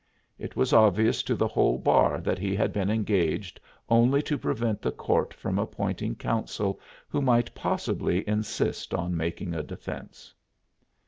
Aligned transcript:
It 0.39 0.55
was 0.55 0.73
obvious 0.73 1.21
to 1.21 1.35
the 1.35 1.47
whole 1.47 1.77
bar 1.77 2.21
that 2.21 2.39
he 2.39 2.55
had 2.55 2.73
been 2.73 2.89
engaged 2.89 3.59
only 3.87 4.23
to 4.23 4.35
prevent 4.35 4.81
the 4.81 4.91
court 4.91 5.31
from 5.31 5.59
appointing 5.59 6.15
counsel 6.15 6.79
who 7.07 7.21
might 7.21 7.53
possibly 7.53 8.27
insist 8.27 8.95
on 8.95 9.15
making 9.15 9.53
a 9.53 9.61
defense. 9.61 10.33